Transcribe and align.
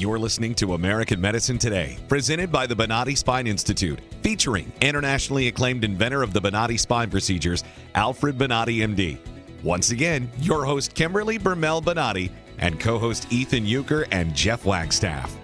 You're 0.00 0.18
listening 0.18 0.54
to 0.54 0.72
American 0.72 1.20
Medicine 1.20 1.58
Today, 1.58 1.98
presented 2.08 2.50
by 2.50 2.66
the 2.66 2.74
Bonati 2.74 3.14
Spine 3.14 3.46
Institute, 3.46 4.00
featuring 4.22 4.72
internationally 4.80 5.48
acclaimed 5.48 5.84
inventor 5.84 6.22
of 6.22 6.32
the 6.32 6.40
Bonati 6.40 6.80
spine 6.80 7.10
procedures, 7.10 7.64
Alfred 7.94 8.38
Bonati, 8.38 8.78
MD. 8.78 9.18
Once 9.62 9.90
again, 9.90 10.30
your 10.38 10.64
host, 10.64 10.94
Kimberly 10.94 11.38
Bermel 11.38 11.84
Bonati, 11.84 12.30
and 12.56 12.80
co 12.80 12.98
host 12.98 13.30
Ethan 13.30 13.66
Euchre 13.66 14.06
and 14.10 14.34
Jeff 14.34 14.64
Wagstaff. 14.64 15.36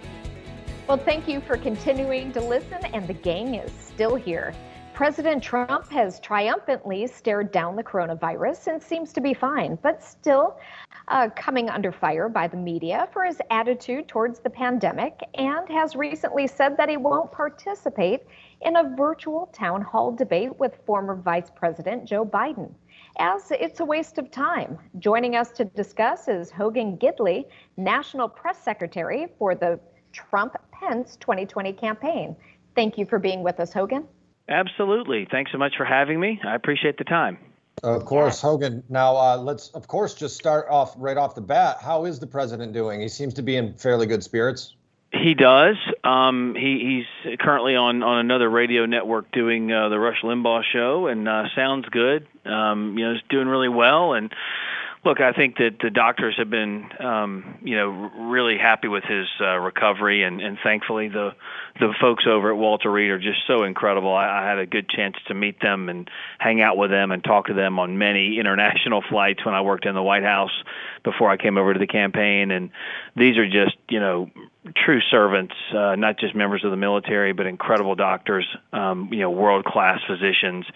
Well, 0.89 0.97
thank 0.97 1.29
you 1.29 1.43
for 1.43 1.59
continuing 1.59 2.33
to 2.33 2.41
listen, 2.41 2.83
and 2.95 3.07
the 3.07 3.13
gang 3.13 3.57
is 3.57 3.71
still 3.73 4.17
here. 4.17 4.55
President 4.97 5.43
Trump 5.43 5.91
has 5.91 6.19
triumphantly 6.21 7.07
stared 7.07 7.53
down 7.53 7.77
the 7.77 7.85
coronavirus 7.85 8.69
and 8.69 8.83
seems 8.83 9.13
to 9.13 9.21
be 9.21 9.35
fine, 9.35 9.79
but 9.83 10.03
still 10.03 10.59
uh, 11.09 11.29
coming 11.37 11.69
under 11.69 11.93
fire 11.93 12.31
by 12.31 12.49
the 12.49 12.57
media 12.57 13.07
for 13.13 13.23
his 13.23 13.39
attitude 13.51 14.09
towards 14.09 14.39
the 14.39 14.49
pandemic 14.49 15.21
and 15.35 15.69
has 15.69 15.97
recently 15.97 16.47
said 16.47 16.79
that 16.79 16.89
he 16.89 16.97
won't 16.97 17.31
participate 17.31 18.23
in 18.63 18.77
a 18.77 18.97
virtual 18.97 19.51
town 19.53 19.83
hall 19.83 20.13
debate 20.13 20.59
with 20.59 20.79
former 20.87 21.15
Vice 21.15 21.51
President 21.55 22.07
Joe 22.07 22.25
Biden, 22.25 22.73
as 23.19 23.51
it's 23.51 23.81
a 23.81 23.85
waste 23.85 24.17
of 24.17 24.31
time. 24.31 24.79
Joining 24.99 25.37
us 25.37 25.51
to 25.51 25.67
discuss 25.67 26.27
is 26.27 26.51
Hogan 26.51 26.97
Gidley, 26.97 27.45
National 27.77 28.31
Press 28.31 28.57
Secretary 28.63 29.27
for 29.39 29.55
the 29.55 29.79
Trump 30.13 30.57
Pence 30.73 31.17
2020 31.17 31.75
campaign. 31.75 32.35
Thank 32.75 32.97
you 32.97 33.05
for 33.05 33.19
being 33.19 33.43
with 33.43 33.61
us, 33.61 33.75
Hogan. 33.75 34.09
Absolutely. 34.49 35.27
Thanks 35.31 35.53
so 35.53 35.59
much 35.59 35.77
for 35.77 35.85
having 35.85 36.21
me. 36.21 36.41
I 36.45 36.55
appreciate 36.55 36.99
the 36.99 37.05
time. 37.05 37.39
Of 37.83 38.05
course, 38.07 38.41
Hogan. 38.41 38.83
Now, 38.89 39.17
uh, 39.17 39.37
let's, 39.37 39.69
of 39.71 39.87
course, 39.87 40.15
just 40.15 40.37
start 40.37 40.67
off 40.71 40.95
right 40.97 41.17
off 41.17 41.35
the 41.35 41.43
bat. 41.43 41.79
How 41.83 42.07
is 42.07 42.19
the 42.19 42.27
president 42.27 42.73
doing? 42.73 43.01
He 43.01 43.09
seems 43.09 43.35
to 43.35 43.43
be 43.43 43.57
in 43.57 43.75
fairly 43.75 44.07
good 44.07 44.23
spirits. 44.23 44.75
He 45.13 45.35
does. 45.35 45.77
Um, 46.03 46.55
he, 46.57 47.05
he's 47.25 47.39
currently 47.39 47.77
on, 47.77 48.03
on 48.03 48.19
another 48.19 48.49
radio 48.49 48.87
network 48.87 49.31
doing 49.31 49.71
uh, 49.71 49.89
the 49.89 49.99
Rush 49.99 50.23
Limbaugh 50.23 50.63
show, 50.73 51.07
and 51.07 51.29
uh, 51.29 51.45
sounds 51.55 51.87
good. 51.91 52.27
Um, 52.45 52.97
you 52.99 53.05
know, 53.05 53.13
he's 53.13 53.23
doing 53.29 53.47
really 53.47 53.69
well, 53.69 54.15
and 54.15 54.33
Look, 55.07 55.21
I 55.21 55.33
think 55.33 55.59
that 55.59 55.77
the 55.81 55.89
doctors 55.89 56.35
have 56.37 56.51
been, 56.51 56.91
um, 56.99 57.59
you 57.63 57.77
know, 57.77 58.11
really 58.29 58.59
happy 58.59 58.89
with 58.89 59.05
his 59.05 59.29
uh, 59.41 59.57
recovery, 59.57 60.25
and, 60.25 60.41
and 60.41 60.59
thankfully 60.65 61.07
the 61.07 61.31
the 61.79 61.95
folks 62.01 62.25
over 62.27 62.51
at 62.51 62.57
Walter 62.57 62.91
Reed 62.91 63.11
are 63.13 63.19
just 63.21 63.39
so 63.47 63.63
incredible. 63.63 64.13
I, 64.13 64.27
I 64.27 64.49
had 64.49 64.59
a 64.59 64.67
good 64.67 64.89
chance 64.89 65.15
to 65.29 65.35
meet 65.35 65.61
them 65.61 65.89
and 65.89 66.11
hang 66.41 66.61
out 66.61 66.77
with 66.77 66.91
them 66.91 67.13
and 67.13 67.23
talk 67.23 67.47
to 67.47 67.55
them 67.55 67.79
on 67.79 67.99
many 67.99 68.37
international 68.41 69.01
flights 69.09 69.45
when 69.45 69.55
I 69.55 69.61
worked 69.61 69.87
in 69.87 69.95
the 69.95 70.03
White 70.03 70.25
House 70.25 70.51
before 71.05 71.31
I 71.31 71.37
came 71.37 71.57
over 71.57 71.73
to 71.73 71.79
the 71.79 71.87
campaign, 71.87 72.51
and 72.51 72.71
these 73.15 73.39
are 73.39 73.49
just, 73.49 73.77
you 73.89 74.01
know, 74.01 74.29
true 74.75 75.01
servants, 75.11 75.55
uh, 75.75 75.95
not 75.97 76.19
just 76.19 76.35
members 76.35 76.65
of 76.65 76.71
the 76.71 76.77
military, 76.77 77.33
but 77.33 77.47
incredible 77.47 77.95
doctors, 77.95 78.47
um, 78.73 79.09
you 79.13 79.21
know, 79.21 79.31
world 79.31 79.65
class 79.65 80.01
physicians, 80.07 80.67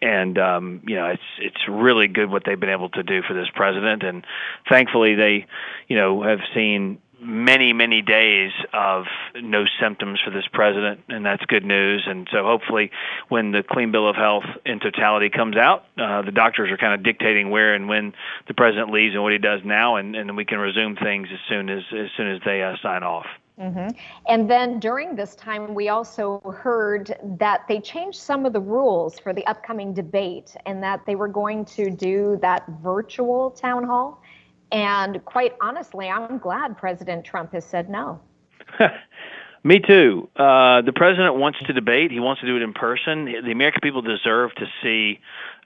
and 0.00 0.38
um, 0.38 0.82
you 0.86 0.96
know, 0.96 1.06
it's 1.06 1.22
it's 1.38 1.68
really 1.68 2.08
good 2.08 2.30
what 2.30 2.44
they've 2.44 2.58
been 2.60 2.68
able 2.70 2.88
to 2.90 3.02
do 3.02 3.22
for 3.22 3.34
this 3.34 3.48
president, 3.54 4.02
and 4.02 4.26
thankfully 4.68 5.14
they, 5.14 5.46
you 5.88 5.96
know, 5.96 6.22
have 6.22 6.40
seen 6.54 6.98
many 7.22 7.72
many 7.72 8.02
days 8.02 8.50
of 8.72 9.04
no 9.36 9.64
symptoms 9.80 10.20
for 10.20 10.30
this 10.30 10.46
president 10.52 11.00
and 11.08 11.24
that's 11.24 11.44
good 11.44 11.64
news 11.64 12.02
and 12.06 12.28
so 12.32 12.42
hopefully 12.42 12.90
when 13.28 13.52
the 13.52 13.62
clean 13.62 13.92
bill 13.92 14.08
of 14.08 14.16
health 14.16 14.44
in 14.66 14.80
totality 14.80 15.30
comes 15.30 15.56
out 15.56 15.84
uh, 15.98 16.20
the 16.22 16.32
doctors 16.32 16.68
are 16.70 16.76
kind 16.76 16.92
of 16.94 17.04
dictating 17.04 17.50
where 17.50 17.74
and 17.74 17.88
when 17.88 18.12
the 18.48 18.54
president 18.54 18.90
leaves 18.90 19.14
and 19.14 19.22
what 19.22 19.32
he 19.32 19.38
does 19.38 19.60
now 19.64 19.94
and 19.94 20.16
and 20.16 20.36
we 20.36 20.44
can 20.44 20.58
resume 20.58 20.96
things 20.96 21.28
as 21.32 21.38
soon 21.48 21.70
as 21.70 21.84
as 21.92 22.08
soon 22.16 22.26
as 22.26 22.40
they 22.44 22.60
uh, 22.60 22.74
sign 22.82 23.04
off 23.04 23.26
Mm-hmm. 23.60 23.88
And 24.28 24.50
then 24.50 24.80
during 24.80 25.14
this 25.14 25.34
time, 25.34 25.74
we 25.74 25.90
also 25.90 26.40
heard 26.40 27.14
that 27.38 27.64
they 27.68 27.80
changed 27.80 28.18
some 28.18 28.46
of 28.46 28.52
the 28.52 28.60
rules 28.60 29.18
for 29.18 29.34
the 29.34 29.46
upcoming 29.46 29.92
debate 29.92 30.56
and 30.64 30.82
that 30.82 31.04
they 31.06 31.16
were 31.16 31.28
going 31.28 31.66
to 31.66 31.90
do 31.90 32.38
that 32.40 32.66
virtual 32.82 33.50
town 33.50 33.84
hall. 33.84 34.21
And 34.72 35.22
quite 35.24 35.54
honestly, 35.60 36.08
I'm 36.08 36.38
glad 36.38 36.78
President 36.78 37.24
Trump 37.24 37.52
has 37.52 37.64
said 37.64 37.90
no. 37.90 38.20
Me 39.64 39.78
too. 39.78 40.28
Uh, 40.34 40.82
the 40.82 40.92
president 40.92 41.36
wants 41.36 41.60
to 41.64 41.72
debate. 41.72 42.10
He 42.10 42.18
wants 42.18 42.40
to 42.40 42.48
do 42.48 42.56
it 42.56 42.62
in 42.62 42.72
person. 42.72 43.26
The 43.26 43.52
American 43.52 43.80
people 43.80 44.02
deserve 44.02 44.52
to 44.56 44.66
see 44.82 45.20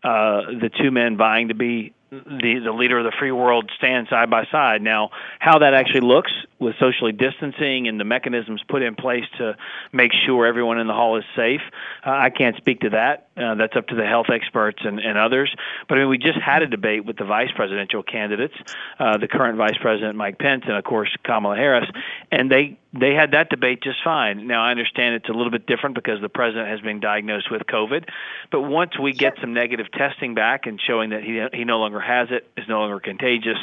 uh, 0.05 0.43
the 0.61 0.71
two 0.83 0.91
men 0.91 1.17
vying 1.17 1.49
to 1.49 1.55
be 1.55 1.95
the 2.11 2.61
the 2.65 2.73
leader 2.73 2.99
of 2.99 3.05
the 3.05 3.13
free 3.19 3.33
world 3.33 3.71
stand 3.77 4.07
side 4.09 4.31
by 4.31 4.45
side. 4.51 4.81
Now, 4.83 5.11
how 5.39 5.59
that 5.59 5.75
actually 5.75 6.01
looks 6.01 6.31
with 6.59 6.75
socially 6.79 7.13
distancing 7.13 7.89
and 7.89 8.01
the 8.01 8.05
mechanisms 8.05 8.63
put 8.69 8.83
in 8.83 8.95
place 8.95 9.25
to 9.39 9.57
make 9.93 10.13
sure 10.25 10.47
everyone 10.47 10.79
in 10.79 10.87
the 10.87 10.95
hall 10.95 11.19
is 11.19 11.25
safe, 11.35 11.61
uh, 12.07 12.11
I 12.11 12.31
can't 12.31 12.57
speak 12.57 12.81
to 12.81 12.91
that. 12.91 13.29
Uh, 13.37 13.55
that's 13.57 13.77
up 13.77 13.89
to 13.89 13.95
the 13.95 14.07
health 14.07 14.27
experts 14.33 14.79
and, 14.85 14.99
and 14.99 15.19
others. 15.19 15.55
But 15.89 15.99
I 15.99 16.03
mean, 16.03 16.09
we 16.09 16.17
just 16.17 16.39
had 16.39 16.63
a 16.63 16.67
debate 16.67 17.05
with 17.05 17.19
the 17.19 17.25
vice 17.25 17.51
presidential 17.55 18.03
candidates, 18.03 18.55
uh, 18.99 19.19
the 19.19 19.29
current 19.29 19.59
vice 19.59 19.77
president 19.79 20.17
Mike 20.17 20.39
Pence 20.39 20.63
and 20.67 20.77
of 20.77 20.85
course 20.85 21.15
Kamala 21.25 21.57
Harris, 21.57 21.89
and 22.33 22.51
they 22.51 22.79
they 22.99 23.13
had 23.13 23.33
that 23.33 23.51
debate 23.51 23.83
just 23.83 23.99
fine. 24.03 24.47
Now 24.47 24.63
I 24.65 24.71
understand 24.71 25.17
it's 25.17 25.29
a 25.29 25.33
little 25.33 25.51
bit 25.51 25.67
different 25.67 25.95
because 25.95 26.21
the 26.23 26.31
president 26.31 26.69
has 26.69 26.81
been 26.81 26.99
diagnosed 26.99 27.51
with 27.51 27.63
COVID, 27.63 28.09
but 28.51 28.63
once 28.63 28.99
we 28.99 29.13
get 29.13 29.35
some 29.41 29.53
negative 29.53 29.87
testing 29.93 30.35
back 30.35 30.67
and 30.67 30.81
showing 30.81 31.11
that 31.11 31.23
he 31.23 31.45
he 31.53 31.65
no 31.65 31.79
longer 31.79 31.96
has 32.01 32.29
it, 32.31 32.49
is 32.57 32.65
no 32.69 32.81
longer 32.81 33.01
contagious, 33.01 33.59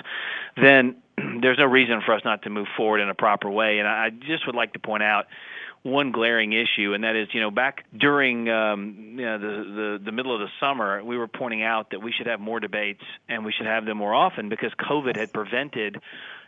then 0.55 0.95
there's 1.41 1.57
no 1.57 1.65
reason 1.65 2.01
for 2.05 2.13
us 2.13 2.21
not 2.23 2.43
to 2.43 2.49
move 2.49 2.67
forward 2.75 2.99
in 2.99 3.09
a 3.09 3.15
proper 3.15 3.49
way. 3.49 3.79
And 3.79 3.87
I 3.87 4.09
just 4.09 4.45
would 4.45 4.55
like 4.55 4.73
to 4.73 4.79
point 4.79 5.03
out 5.03 5.25
one 5.83 6.13
glaring 6.13 6.53
issue, 6.53 6.93
and 6.93 7.03
that 7.03 7.15
is, 7.15 7.27
you 7.33 7.41
know, 7.41 7.51
back 7.51 7.83
during 7.95 8.49
um, 8.49 9.15
you 9.17 9.25
know, 9.25 9.37
the, 9.37 9.47
the 9.47 10.01
the 10.05 10.11
middle 10.13 10.33
of 10.33 10.39
the 10.39 10.47
summer, 10.59 11.03
we 11.03 11.17
were 11.17 11.27
pointing 11.27 11.61
out 11.61 11.91
that 11.91 12.01
we 12.01 12.13
should 12.13 12.27
have 12.27 12.39
more 12.39 12.61
debates 12.61 13.03
and 13.27 13.43
we 13.43 13.51
should 13.51 13.65
have 13.65 13.85
them 13.85 13.97
more 13.97 14.13
often 14.13 14.47
because 14.47 14.71
COVID 14.79 15.17
had 15.17 15.33
prevented 15.33 15.99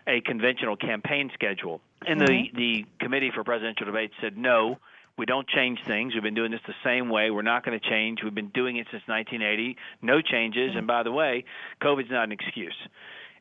a 0.07 0.22
conventional 0.22 0.78
campaign 0.78 1.31
schedule. 1.34 1.81
And 2.07 2.22
the 2.22 2.50
the 2.56 2.85
committee 3.00 3.31
for 3.34 3.44
presidential 3.44 3.85
debates 3.85 4.13
said 4.22 4.38
no. 4.38 4.79
We 5.18 5.26
don't 5.26 5.48
change 5.48 5.80
things. 5.86 6.14
We've 6.14 6.24
been 6.24 6.34
doing 6.34 6.52
this 6.52 6.62
the 6.68 6.74
same 6.84 7.09
way. 7.09 7.31
We're 7.31 7.42
not 7.42 7.66
going 7.66 7.80
to 7.80 7.90
change. 7.90 8.20
We've 8.24 8.36
been 8.36 8.50
doing 8.50 8.78
it 8.78 8.88
since 8.92 9.03
1980. 9.08 9.78
No 10.02 10.22
changes. 10.22 10.76
And 10.76 10.88
by 10.88 11.03
the 11.03 11.12
way, 11.12 11.46
COVID's 11.81 12.12
not 12.12 12.26
an 12.26 12.31
excuse. 12.34 12.76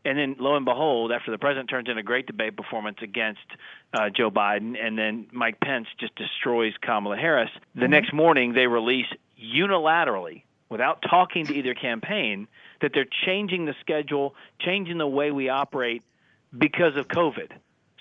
And 0.05 0.19
then, 0.19 0.37
lo 0.39 0.55
and 0.55 0.65
behold, 0.65 1.13
after 1.13 1.31
the 1.31 1.39
president 1.39 1.71
turns 1.71 1.89
in 1.89 1.97
a 1.97 2.03
great 2.03 2.27
debate 2.27 2.57
performance 2.57 2.99
against 3.03 3.41
uh, 3.95 4.11
Joe 4.11 4.31
Biden, 4.31 4.77
and 4.81 4.99
then 4.99 5.27
Mike 5.33 5.59
Pence 5.61 5.87
just 5.99 6.15
destroys 6.15 6.75
Kamala 6.83 7.17
Harris, 7.17 7.51
the 7.75 7.83
mm-hmm. 7.83 7.91
next 7.91 8.13
morning 8.13 8.53
they 8.53 8.67
release 8.67 9.07
unilaterally, 9.43 10.43
without 10.69 11.03
talking 11.09 11.47
to 11.47 11.55
either 11.55 11.75
campaign, 11.75 12.47
that 12.83 12.91
they're 12.93 13.07
changing 13.25 13.65
the 13.65 13.75
schedule, 13.81 14.35
changing 14.61 14.99
the 14.99 15.07
way 15.07 15.31
we 15.31 15.49
operate 15.49 16.03
because 16.57 16.97
of 16.97 17.09
COVID. 17.09 17.51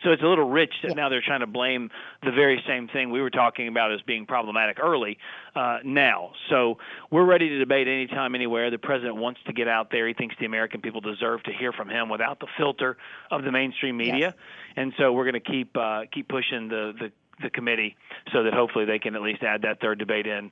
So 0.03 0.11
it's 0.11 0.21
a 0.21 0.27
little 0.27 0.49
rich 0.49 0.73
that 0.83 0.95
now 0.95 1.09
they're 1.09 1.21
trying 1.21 1.39
to 1.39 1.47
blame 1.47 1.89
the 2.23 2.31
very 2.31 2.61
same 2.67 2.87
thing 2.87 3.11
we 3.11 3.21
were 3.21 3.29
talking 3.29 3.67
about 3.67 3.91
as 3.91 4.01
being 4.01 4.25
problematic 4.25 4.79
early 4.79 5.17
uh, 5.55 5.79
now. 5.83 6.31
So 6.49 6.77
we're 7.09 7.25
ready 7.25 7.49
to 7.49 7.59
debate 7.59 7.87
anytime, 7.87 8.35
anywhere. 8.35 8.69
The 8.69 8.77
president 8.77 9.15
wants 9.15 9.39
to 9.47 9.53
get 9.53 9.67
out 9.67 9.91
there. 9.91 10.07
He 10.07 10.13
thinks 10.13 10.35
the 10.39 10.45
American 10.45 10.81
people 10.81 11.01
deserve 11.01 11.43
to 11.43 11.53
hear 11.53 11.71
from 11.71 11.89
him 11.89 12.09
without 12.09 12.39
the 12.39 12.47
filter 12.57 12.97
of 13.31 13.43
the 13.43 13.51
mainstream 13.51 13.97
media. 13.97 14.35
And 14.75 14.93
so 14.97 15.13
we're 15.13 15.29
going 15.29 15.41
to 15.41 15.51
keep 15.51 15.75
uh, 15.77 16.03
keep 16.11 16.27
pushing 16.27 16.67
the, 16.67 16.93
the 16.99 17.11
the 17.41 17.49
committee 17.49 17.95
so 18.31 18.43
that 18.43 18.53
hopefully 18.53 18.85
they 18.85 18.99
can 18.99 19.15
at 19.15 19.21
least 19.21 19.43
add 19.43 19.63
that 19.63 19.79
third 19.79 19.99
debate 19.99 20.27
in 20.27 20.51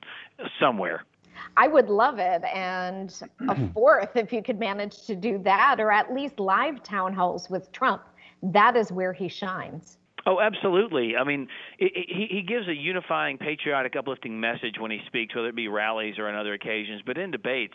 somewhere. 0.58 1.04
I 1.56 1.68
would 1.68 1.88
love 1.88 2.18
it. 2.18 2.42
And 2.44 3.14
a 3.48 3.68
fourth, 3.74 4.16
if 4.16 4.32
you 4.32 4.42
could 4.42 4.58
manage 4.58 5.06
to 5.06 5.14
do 5.14 5.38
that, 5.38 5.80
or 5.80 5.90
at 5.90 6.12
least 6.12 6.40
live 6.40 6.82
town 6.82 7.14
halls 7.14 7.48
with 7.50 7.70
Trump 7.72 8.02
that 8.42 8.76
is 8.76 8.90
where 8.90 9.12
he 9.12 9.28
shines. 9.28 9.98
Oh, 10.24 10.40
absolutely. 10.40 11.16
I 11.16 11.24
mean, 11.24 11.48
he, 11.78 12.28
he 12.30 12.42
gives 12.42 12.68
a 12.68 12.74
unifying, 12.74 13.38
patriotic, 13.38 13.96
uplifting 13.96 14.38
message 14.38 14.76
when 14.78 14.90
he 14.90 15.00
speaks, 15.06 15.34
whether 15.34 15.48
it 15.48 15.56
be 15.56 15.66
rallies 15.66 16.16
or 16.18 16.28
on 16.28 16.36
other 16.36 16.54
occasions. 16.54 17.02
But 17.04 17.18
in 17.18 17.32
debates, 17.32 17.74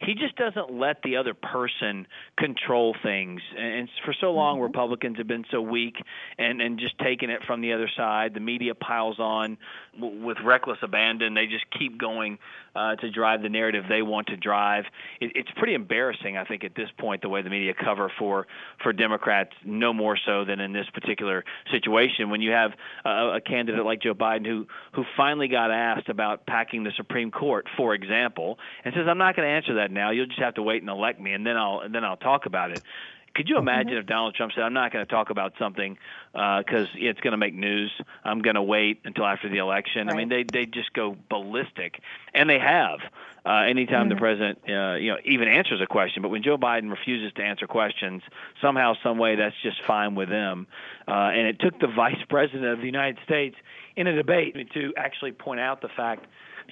he 0.00 0.14
just 0.14 0.36
doesn't 0.36 0.72
let 0.72 1.02
the 1.02 1.16
other 1.16 1.34
person 1.34 2.06
control 2.38 2.96
things. 3.02 3.42
And 3.56 3.88
for 4.04 4.14
so 4.18 4.32
long, 4.32 4.56
mm-hmm. 4.56 4.64
Republicans 4.64 5.18
have 5.18 5.26
been 5.26 5.44
so 5.50 5.60
weak 5.60 5.96
and 6.38 6.62
and 6.62 6.78
just 6.78 6.98
taking 6.98 7.28
it 7.30 7.40
from 7.46 7.60
the 7.60 7.72
other 7.72 7.90
side. 7.96 8.32
The 8.34 8.40
media 8.40 8.74
piles 8.74 9.18
on 9.18 9.58
with 9.98 10.38
reckless 10.44 10.78
abandon. 10.82 11.34
They 11.34 11.46
just 11.46 11.66
keep 11.78 11.98
going 11.98 12.38
uh, 12.74 12.96
to 12.96 13.10
drive 13.10 13.42
the 13.42 13.48
narrative 13.48 13.84
they 13.88 14.02
want 14.02 14.28
to 14.28 14.36
drive. 14.36 14.84
It, 15.20 15.32
it's 15.34 15.50
pretty 15.56 15.74
embarrassing, 15.74 16.36
I 16.36 16.44
think, 16.44 16.64
at 16.64 16.74
this 16.74 16.88
point, 16.98 17.22
the 17.22 17.28
way 17.28 17.42
the 17.42 17.50
media 17.50 17.74
cover 17.74 18.10
for 18.18 18.46
for 18.82 18.92
Democrats. 18.92 19.50
No 19.64 19.92
more 19.92 20.16
so 20.24 20.44
than 20.44 20.60
in 20.60 20.72
this 20.72 20.86
particular 20.94 21.44
situation. 21.70 22.30
When 22.30 22.40
you 22.40 22.52
have 22.52 22.72
a, 23.04 23.36
a 23.36 23.40
candidate 23.40 23.84
like 23.84 24.00
Joe 24.00 24.14
Biden 24.14 24.46
who 24.46 24.66
who 24.94 25.04
finally 25.16 25.48
got 25.48 25.70
asked 25.70 26.08
about 26.08 26.46
packing 26.46 26.84
the 26.84 26.92
Supreme 26.96 27.30
Court, 27.30 27.66
for 27.76 27.94
example, 27.94 28.58
and 28.84 28.94
says, 28.94 29.06
"I'm 29.06 29.18
not 29.18 29.36
going 29.36 29.46
to 29.46 29.52
answer 29.52 29.74
that 29.74 29.89
now. 29.90 30.10
You'll 30.10 30.26
just 30.26 30.40
have 30.40 30.54
to 30.54 30.62
wait 30.62 30.82
and 30.82 30.90
elect 30.90 31.20
me, 31.20 31.32
and 31.32 31.46
then 31.46 31.56
I'll 31.56 31.80
and 31.80 31.94
then 31.94 32.04
I'll 32.04 32.16
talk 32.16 32.46
about 32.46 32.70
it." 32.70 32.82
Could 33.34 33.48
you 33.48 33.58
imagine 33.58 33.92
mm-hmm. 33.92 34.00
if 34.00 34.06
Donald 34.06 34.34
Trump 34.34 34.52
said, 34.52 34.64
"I'm 34.64 34.72
not 34.72 34.92
going 34.92 35.04
to 35.04 35.10
talk 35.10 35.30
about 35.30 35.54
something 35.58 35.96
because 36.32 36.88
uh, 36.88 36.96
it's 36.96 37.20
going 37.20 37.32
to 37.32 37.36
make 37.36 37.54
news. 37.54 37.92
I'm 38.24 38.42
going 38.42 38.56
to 38.56 38.62
wait 38.62 39.00
until 39.04 39.24
after 39.24 39.48
the 39.48 39.58
election." 39.58 40.06
Right. 40.06 40.14
I 40.14 40.16
mean, 40.16 40.28
they 40.28 40.42
they 40.42 40.66
just 40.66 40.92
go 40.92 41.16
ballistic, 41.28 42.00
and 42.34 42.50
they 42.50 42.58
have. 42.58 43.00
Uh, 43.46 43.62
anytime 43.62 44.02
mm-hmm. 44.02 44.08
the 44.10 44.16
president, 44.16 44.58
uh, 44.68 44.96
you 44.96 45.12
know, 45.12 45.16
even 45.24 45.48
answers 45.48 45.80
a 45.80 45.86
question, 45.86 46.20
but 46.20 46.28
when 46.28 46.42
Joe 46.42 46.58
Biden 46.58 46.90
refuses 46.90 47.32
to 47.36 47.42
answer 47.42 47.66
questions, 47.66 48.22
somehow, 48.60 48.94
some 49.02 49.16
way, 49.16 49.36
that's 49.36 49.56
just 49.62 49.78
fine 49.86 50.14
with 50.14 50.28
them. 50.28 50.66
Uh, 51.08 51.30
and 51.32 51.46
it 51.46 51.58
took 51.58 51.78
the 51.80 51.86
vice 51.86 52.22
president 52.28 52.66
of 52.66 52.80
the 52.80 52.86
United 52.86 53.18
States 53.24 53.56
in 53.96 54.06
a 54.06 54.14
debate 54.14 54.72
to 54.74 54.92
actually 54.96 55.32
point 55.32 55.58
out 55.58 55.80
the 55.80 55.88
fact 55.88 56.26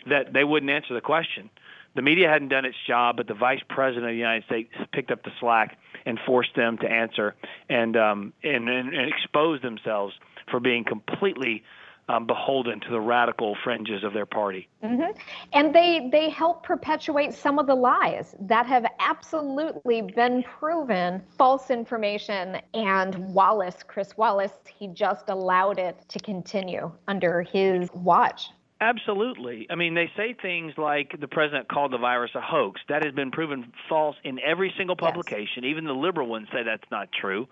that 0.09 0.35
they 0.35 0.45
wouldn't 0.45 0.71
answer 0.71 0.93
the 0.93 1.01
question 1.01 1.49
the 1.95 2.03
media 2.03 2.29
hadn't 2.29 2.49
done 2.49 2.65
its 2.65 2.77
job, 2.87 3.17
but 3.17 3.27
the 3.27 3.35
vice 3.35 3.63
president 3.69 4.07
of 4.07 4.13
the 4.13 4.19
United 4.19 4.45
States 4.45 4.71
picked 4.93 5.11
up 5.11 5.23
the 5.25 5.33
slack 5.41 5.79
and 6.07 6.19
forced 6.27 6.55
them 6.55 6.79
to 6.79 6.87
answer 6.87 7.35
and 7.69 7.97
um, 7.97 8.33
and, 8.43 8.69
and, 8.69 8.95
and 8.95 9.13
expose 9.13 9.61
themselves 9.63 10.15
for 10.51 10.61
being 10.61 10.85
completely 10.85 11.63
um, 12.09 12.27
beholden 12.27 12.81
to 12.81 12.91
the 12.91 13.01
radical 13.01 13.57
fringes 13.63 14.03
of 14.03 14.13
their 14.15 14.27
party. 14.27 14.69
Mm-hmm. 14.83 15.19
And 15.53 15.75
they 15.75 16.09
they 16.11 16.31
help 16.31 16.63
perpetuate 16.63 17.35
some 17.35 17.59
of 17.59 17.67
the 17.67 17.75
lies 17.75 18.35
that 18.41 18.67
have 18.67 18.87
absolutely 18.99 20.03
been 20.03 20.43
proven 20.43 21.23
false 21.37 21.71
information. 21.71 22.59
And 22.75 23.35
Wallace, 23.35 23.83
Chris 23.87 24.17
Wallace, 24.17 24.53
he 24.79 24.89
just 24.89 25.29
allowed 25.29 25.79
it 25.79 25.97
to 26.09 26.19
continue 26.21 26.91
under 27.07 27.43
his 27.43 27.91
watch. 27.93 28.51
Absolutely. 28.81 29.67
I 29.71 29.75
mean, 29.75 29.95
they 29.95 30.09
say 30.17 30.37
things 30.41 30.75
like 30.77 31.19
the 31.19 31.27
president 31.27 31.69
called 31.69 31.93
the 31.93 31.99
virus 31.99 32.31
a 32.37 32.41
hoax. 32.41 32.81
That 32.89 33.05
has 33.05 33.13
been 33.13 33.33
proven 33.33 33.73
false 33.89 34.15
in 34.23 34.39
every 34.39 34.73
single 34.77 34.95
publication. 34.95 35.65
Yes. 35.65 35.71
Even 35.71 35.85
the 35.85 35.95
liberal 35.95 36.29
ones 36.29 36.47
say 36.53 36.63
that's 36.63 36.89
not 36.89 37.09
true. 37.11 37.49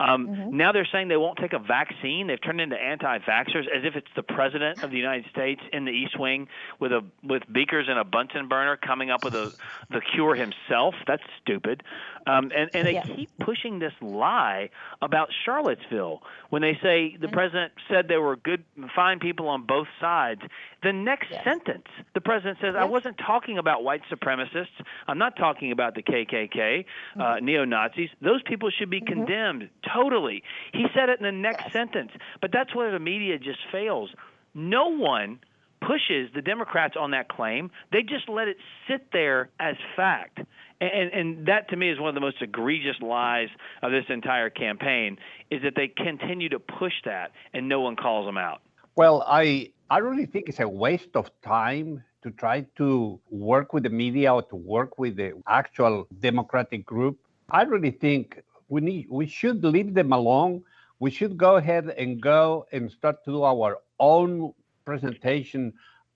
Um, 0.00 0.28
mm-hmm. 0.28 0.56
Now 0.56 0.72
they're 0.72 0.88
saying 0.90 1.08
they 1.08 1.18
won't 1.18 1.38
take 1.38 1.52
a 1.52 1.58
vaccine. 1.58 2.26
They've 2.26 2.40
turned 2.40 2.60
into 2.60 2.76
anti-vaxxers 2.76 3.66
as 3.68 3.84
if 3.84 3.96
it's 3.96 4.08
the 4.16 4.22
president 4.22 4.82
of 4.82 4.90
the 4.90 4.96
United 4.96 5.26
States 5.30 5.60
in 5.74 5.84
the 5.84 5.92
East 5.92 6.18
Wing 6.18 6.48
with 6.80 6.92
a 6.92 7.04
with 7.22 7.42
beakers 7.52 7.86
and 7.88 7.98
a 7.98 8.04
Bunsen 8.04 8.48
burner 8.48 8.78
coming 8.78 9.10
up 9.10 9.24
with 9.24 9.34
a 9.34 9.52
the 9.90 10.00
cure 10.00 10.34
himself. 10.34 10.94
That's 11.06 11.22
stupid. 11.42 11.82
Um, 12.26 12.50
and 12.56 12.70
and 12.74 12.86
they 12.86 12.94
yeah. 12.94 13.02
keep 13.02 13.30
pushing 13.38 13.78
this 13.78 13.92
lie 14.00 14.70
about 15.02 15.28
Charlottesville 15.44 16.22
when 16.48 16.62
they 16.62 16.78
say 16.82 17.16
the 17.16 17.26
mm-hmm. 17.26 17.34
president 17.34 17.72
said 17.90 18.08
there 18.08 18.22
were 18.22 18.36
good, 18.36 18.64
fine 18.94 19.18
people 19.18 19.48
on 19.48 19.66
both 19.66 19.88
sides. 20.00 20.40
The 20.82 20.92
next 20.92 21.28
yes. 21.30 21.44
sentence, 21.44 21.86
the 22.14 22.20
president 22.20 22.58
says, 22.60 22.72
yes. 22.74 22.82
"I 22.82 22.86
wasn't 22.86 23.18
talking 23.18 23.58
about 23.58 23.84
white 23.84 24.02
supremacists. 24.10 24.66
I'm 25.06 25.18
not 25.18 25.36
talking 25.36 25.72
about 25.72 25.94
the 25.94 26.02
KKK, 26.02 26.26
uh, 26.34 27.18
mm-hmm. 27.18 27.20
uh, 27.20 27.36
neo 27.40 27.64
Nazis. 27.64 28.10
Those 28.20 28.42
people 28.42 28.70
should 28.70 28.90
be 28.90 29.00
mm-hmm. 29.00 29.14
condemned 29.14 29.70
totally." 29.94 30.42
He 30.72 30.86
said 30.94 31.08
it 31.08 31.18
in 31.20 31.24
the 31.24 31.32
next 31.32 31.62
yes. 31.64 31.72
sentence, 31.72 32.10
but 32.40 32.50
that's 32.52 32.74
where 32.74 32.90
the 32.90 32.98
media 32.98 33.38
just 33.38 33.60
fails. 33.70 34.10
No 34.54 34.88
one 34.88 35.40
pushes 35.86 36.30
the 36.34 36.42
Democrats 36.42 36.94
on 36.98 37.10
that 37.12 37.28
claim. 37.28 37.70
They 37.90 38.02
just 38.02 38.28
let 38.28 38.48
it 38.48 38.56
sit 38.88 39.12
there 39.12 39.50
as 39.58 39.76
fact. 39.96 40.38
And, 40.80 41.12
and 41.12 41.46
that 41.46 41.70
to 41.70 41.76
me 41.76 41.90
is 41.90 42.00
one 42.00 42.08
of 42.08 42.14
the 42.14 42.20
most 42.20 42.40
egregious 42.40 42.96
lies 43.00 43.48
of 43.82 43.92
this 43.92 44.04
entire 44.08 44.50
campaign 44.50 45.18
is 45.50 45.62
that 45.62 45.74
they 45.76 45.88
continue 45.88 46.48
to 46.48 46.58
push 46.58 46.92
that 47.04 47.32
and 47.52 47.68
no 47.68 47.80
one 47.80 47.94
calls 47.94 48.26
them 48.26 48.36
out. 48.36 48.62
Well, 48.96 49.24
I 49.26 49.70
I 49.92 49.98
really 49.98 50.24
think 50.24 50.48
it's 50.48 50.60
a 50.60 50.66
waste 50.66 51.16
of 51.16 51.30
time 51.42 52.02
to 52.22 52.30
try 52.30 52.62
to 52.76 53.20
work 53.30 53.74
with 53.74 53.82
the 53.82 53.90
media 53.90 54.32
or 54.32 54.42
to 54.44 54.56
work 54.56 54.98
with 54.98 55.16
the 55.16 55.34
actual 55.46 56.06
democratic 56.20 56.86
group. 56.86 57.18
I 57.50 57.64
really 57.64 57.90
think 57.90 58.40
we 58.70 58.80
need 58.80 59.06
we 59.10 59.26
should 59.26 59.62
leave 59.62 59.92
them 59.92 60.14
alone. 60.14 60.62
We 60.98 61.10
should 61.10 61.36
go 61.36 61.56
ahead 61.56 61.90
and 61.98 62.22
go 62.22 62.64
and 62.72 62.90
start 62.90 63.22
to 63.26 63.32
do 63.32 63.42
our 63.42 63.80
own 64.00 64.54
presentation 64.86 65.74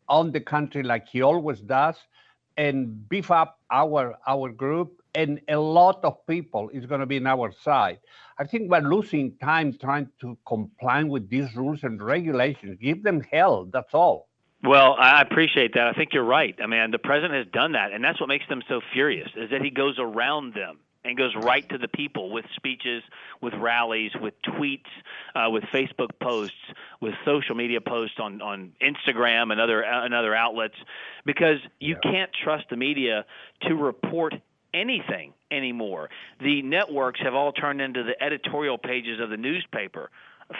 on 0.08 0.32
the 0.32 0.40
country 0.40 0.82
like 0.82 1.06
he 1.06 1.20
always 1.20 1.60
does 1.60 1.96
and 2.56 3.06
beef 3.10 3.30
up 3.30 3.60
our 3.70 4.16
our 4.26 4.48
group 4.48 5.02
and 5.16 5.40
a 5.48 5.56
lot 5.56 6.04
of 6.04 6.24
people 6.26 6.68
is 6.68 6.86
going 6.86 7.00
to 7.00 7.06
be 7.06 7.16
in 7.16 7.26
our 7.26 7.50
side. 7.62 7.98
I 8.38 8.44
think 8.44 8.70
we're 8.70 8.80
losing 8.80 9.36
time 9.38 9.76
trying 9.80 10.10
to 10.20 10.36
comply 10.46 11.02
with 11.04 11.30
these 11.30 11.56
rules 11.56 11.82
and 11.82 12.00
regulations. 12.00 12.78
Give 12.80 13.02
them 13.02 13.22
hell. 13.32 13.66
That's 13.72 13.94
all. 13.94 14.28
Well, 14.62 14.96
I 14.98 15.22
appreciate 15.22 15.74
that. 15.74 15.86
I 15.86 15.92
think 15.92 16.10
you're 16.12 16.24
right. 16.24 16.54
I 16.62 16.66
mean, 16.66 16.90
the 16.90 16.98
president 16.98 17.34
has 17.34 17.46
done 17.52 17.72
that, 17.72 17.92
and 17.92 18.04
that's 18.04 18.20
what 18.20 18.28
makes 18.28 18.46
them 18.48 18.62
so 18.68 18.80
furious 18.92 19.28
is 19.36 19.50
that 19.50 19.62
he 19.62 19.70
goes 19.70 19.96
around 19.98 20.54
them 20.54 20.80
and 21.06 21.16
goes 21.16 21.34
right 21.36 21.66
to 21.68 21.78
the 21.78 21.88
people 21.88 22.30
with 22.32 22.44
speeches, 22.56 23.02
with 23.40 23.54
rallies, 23.54 24.10
with 24.20 24.34
tweets, 24.42 24.90
uh, 25.34 25.48
with 25.48 25.62
Facebook 25.64 26.10
posts, 26.20 26.56
with 27.00 27.14
social 27.24 27.54
media 27.54 27.80
posts 27.80 28.16
on, 28.20 28.42
on 28.42 28.72
Instagram 28.82 29.52
and 29.52 29.60
other 29.60 29.82
and 29.82 30.12
other 30.12 30.34
outlets, 30.34 30.74
because 31.24 31.58
you 31.78 31.96
yeah. 32.02 32.10
can't 32.10 32.30
trust 32.44 32.64
the 32.70 32.76
media 32.76 33.24
to 33.62 33.74
report 33.74 34.34
anything 34.76 35.32
anymore. 35.50 36.10
The 36.40 36.62
networks 36.62 37.20
have 37.22 37.34
all 37.34 37.52
turned 37.52 37.80
into 37.80 38.02
the 38.02 38.22
editorial 38.22 38.78
pages 38.78 39.20
of 39.20 39.30
the 39.30 39.36
newspaper. 39.36 40.10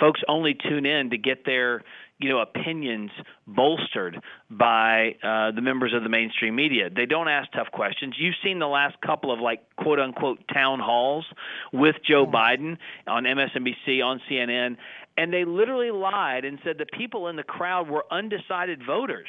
Folks 0.00 0.20
only 0.26 0.54
tune 0.54 0.84
in 0.84 1.10
to 1.10 1.18
get 1.18 1.44
their 1.44 1.82
you 2.18 2.28
know 2.28 2.40
opinions 2.40 3.10
bolstered 3.46 4.20
by 4.50 5.14
uh, 5.22 5.52
the 5.52 5.60
members 5.60 5.92
of 5.94 6.02
the 6.02 6.08
mainstream 6.08 6.56
media. 6.56 6.88
They 6.90 7.06
don't 7.06 7.28
ask 7.28 7.52
tough 7.52 7.70
questions. 7.72 8.14
You've 8.18 8.34
seen 8.42 8.58
the 8.58 8.66
last 8.66 9.00
couple 9.00 9.32
of 9.32 9.38
like 9.38 9.60
quote 9.76 10.00
unquote 10.00 10.40
town 10.52 10.80
halls 10.80 11.24
with 11.72 11.96
Joe 12.08 12.26
Biden 12.26 12.78
on 13.06 13.24
MSNBC, 13.24 14.02
on 14.02 14.20
CNN, 14.28 14.76
and 15.16 15.32
they 15.32 15.44
literally 15.44 15.90
lied 15.90 16.44
and 16.44 16.58
said 16.64 16.78
the 16.78 16.86
people 16.86 17.28
in 17.28 17.36
the 17.36 17.44
crowd 17.44 17.88
were 17.88 18.04
undecided 18.10 18.82
voters. 18.84 19.28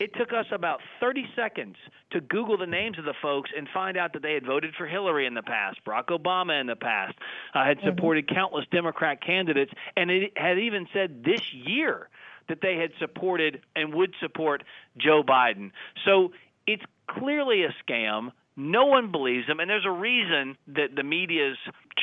It 0.00 0.14
took 0.14 0.32
us 0.32 0.46
about 0.50 0.80
30 1.00 1.26
seconds 1.36 1.76
to 2.12 2.20
Google 2.20 2.56
the 2.56 2.66
names 2.66 2.98
of 2.98 3.04
the 3.04 3.14
folks 3.20 3.50
and 3.56 3.68
find 3.72 3.96
out 3.96 4.14
that 4.14 4.22
they 4.22 4.34
had 4.34 4.46
voted 4.46 4.74
for 4.76 4.86
Hillary 4.86 5.26
in 5.26 5.34
the 5.34 5.42
past, 5.42 5.78
Barack 5.84 6.06
Obama 6.06 6.60
in 6.60 6.66
the 6.66 6.76
past, 6.76 7.14
uh, 7.54 7.64
had 7.64 7.78
mm-hmm. 7.78 7.88
supported 7.88 8.26
mm-hmm. 8.26 8.34
countless 8.34 8.64
Democrat 8.70 9.20
candidates, 9.24 9.72
and 9.96 10.10
it 10.10 10.32
had 10.36 10.58
even 10.58 10.88
said 10.92 11.22
this 11.24 11.52
year 11.52 12.08
that 12.48 12.60
they 12.60 12.76
had 12.76 12.90
supported 12.98 13.60
and 13.76 13.94
would 13.94 14.14
support 14.20 14.64
Joe 14.96 15.22
Biden. 15.22 15.70
So 16.04 16.32
it's 16.66 16.82
clearly 17.06 17.64
a 17.64 17.74
scam. 17.84 18.32
No 18.56 18.86
one 18.86 19.12
believes 19.12 19.46
them, 19.46 19.60
and 19.60 19.70
there's 19.70 19.86
a 19.86 19.90
reason 19.90 20.56
that 20.68 20.94
the 20.94 21.02
media's 21.02 21.56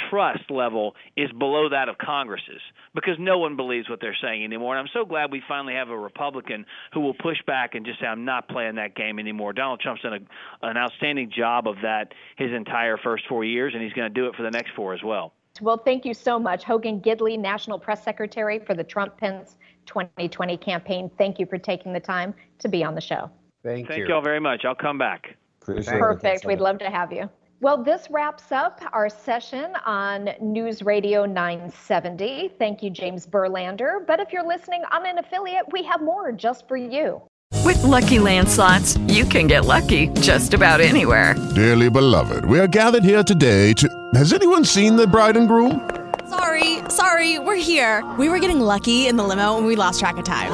trust 0.10 0.50
level 0.50 0.96
is 1.16 1.32
below 1.32 1.70
that 1.70 1.90
of 1.90 1.98
Congress's 1.98 2.62
because 2.96 3.16
no 3.20 3.38
one 3.38 3.56
believes 3.56 3.90
what 3.90 4.00
they're 4.02 4.18
saying 4.22 4.44
anymore. 4.44 4.78
And 4.78 4.88
I'm 4.88 4.92
so 4.94 5.06
glad 5.06 5.32
we 5.32 5.42
finally 5.48 5.74
have 5.74 5.90
a 5.90 5.98
Republican 5.98 6.66
who 6.94 7.02
will 7.02 7.14
push 7.14 7.38
back 7.46 7.76
and 7.76 7.86
just 7.86 8.00
say, 8.00 8.06
I'm 8.06 8.26
not 8.26 8.48
playing 8.50 8.76
that 8.76 8.96
game 8.96 9.20
anymore. 9.20 9.54
Donald 9.54 9.80
Trump's 9.80 10.02
done 10.02 10.14
a, 10.14 10.68
an 10.68 10.78
outstanding 10.78 11.32
job 11.36 11.68
of 11.68 11.76
that 11.84 12.14
his 12.38 12.52
entire 12.52 12.98
first 12.98 13.26
four 13.28 13.44
years, 13.44 13.74
and 13.74 13.84
he's 13.84 13.94
going 13.94 14.12
to 14.12 14.14
do 14.14 14.28
it 14.28 14.36
for 14.36 14.44
the 14.44 14.52
next 14.52 14.72
four 14.76 14.94
as 14.94 15.04
well. 15.04 15.34
Well, 15.62 15.78
thank 15.78 16.06
you 16.06 16.14
so 16.14 16.40
much, 16.40 16.64
Hogan 16.64 17.02
Gidley, 17.02 17.38
National 17.38 17.80
Press 17.80 18.04
Secretary 18.04 18.60
for 18.60 18.74
the 18.74 18.84
Trump 18.84 19.18
Pence 19.18 19.58
2020 19.88 20.58
campaign. 20.58 21.12
Thank 21.18 21.40
you 21.40 21.46
for 21.46 21.58
taking 21.58 21.92
the 21.92 22.00
time 22.00 22.34
to 22.60 22.70
be 22.70 22.84
on 22.84 22.96
the 22.96 23.02
show. 23.02 23.30
Thank, 23.64 23.88
thank 23.88 23.90
you. 23.90 23.96
Thank 23.96 24.10
you 24.10 24.16
all 24.16 24.22
very 24.22 24.40
much. 24.40 24.64
I'll 24.64 24.76
come 24.76 24.98
back. 24.98 25.36
Appreciate 25.62 26.00
Perfect. 26.00 26.46
We'd 26.46 26.62
love 26.62 26.80
to 26.80 26.90
have 26.90 27.12
you. 27.12 27.30
Well, 27.62 27.84
this 27.84 28.08
wraps 28.10 28.54
up 28.54 28.80
our 28.94 29.10
session 29.10 29.74
on 29.86 30.30
News 30.40 30.82
Radio 30.82 31.26
970. 31.26 32.52
Thank 32.58 32.82
you, 32.82 32.90
James 32.90 33.28
Burlander. 33.28 34.06
But 34.08 34.22
if 34.22 34.32
you're 34.32 34.48
listening 34.48 34.84
on 34.94 35.06
an 35.06 35.18
affiliate, 35.18 35.70
we 35.74 35.84
have 35.84 36.02
more 36.02 36.32
just 36.32 36.70
for 36.70 36.78
you. 36.78 37.22
With 37.66 37.84
Lucky 37.84 38.18
Land 38.18 38.48
Slots, 38.48 38.96
you 39.10 39.26
can 39.26 39.48
get 39.48 39.66
lucky 39.66 40.08
just 40.22 40.54
about 40.54 40.80
anywhere. 40.80 41.36
Dearly 41.54 41.90
beloved, 41.90 42.46
we 42.46 42.62
are 42.62 42.68
gathered 42.68 43.04
here 43.04 43.24
today 43.24 43.74
to. 43.74 43.90
Has 44.14 44.32
anyone 44.32 44.64
seen 44.64 44.96
the 44.96 45.06
bride 45.06 45.36
and 45.36 45.50
groom? 45.50 45.90
Sorry, 46.30 46.78
sorry, 46.90 47.40
we're 47.40 47.56
here. 47.56 48.10
We 48.18 48.30
were 48.30 48.40
getting 48.40 48.62
lucky 48.62 49.08
in 49.08 49.18
the 49.18 49.24
limo 49.26 49.58
and 49.58 49.68
we 49.68 49.76
lost 49.76 50.00
track 50.00 50.16
of 50.16 50.24
time. 50.24 50.54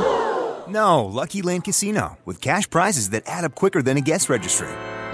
No, 0.67 1.05
Lucky 1.05 1.43
Land 1.43 1.65
Casino, 1.65 2.17
with 2.25 2.41
cash 2.41 2.67
prizes 2.67 3.11
that 3.11 3.21
add 3.27 3.45
up 3.45 3.53
quicker 3.53 3.83
than 3.83 3.95
a 3.95 4.01
guest 4.01 4.27
registry 4.27 4.69